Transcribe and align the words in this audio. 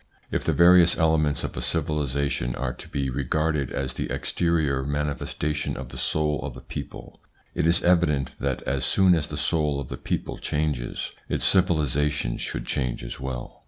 If 0.31 0.43
the 0.45 0.51
various 0.51 0.97
elements 0.97 1.43
of 1.43 1.55
a 1.55 1.61
civilisation 1.61 2.55
are 2.55 2.73
to 2.73 2.87
be 2.89 3.11
regarded 3.11 3.71
as 3.71 3.93
the 3.93 4.09
exterior 4.09 4.81
manifestation 4.83 5.77
of 5.77 5.89
the 5.89 5.97
soul 5.99 6.39
of 6.41 6.57
a 6.57 6.61
people, 6.61 7.19
it 7.53 7.67
is 7.67 7.83
evident 7.83 8.35
that 8.39 8.63
as 8.63 8.83
soon 8.83 9.13
as 9.13 9.27
the 9.27 9.37
soul 9.37 9.79
of 9.79 9.89
the 9.89 9.97
people 9.97 10.39
changes, 10.39 11.11
its 11.29 11.45
civilisation 11.45 12.37
should 12.37 12.65
change 12.65 13.03
as 13.03 13.19
well. 13.19 13.59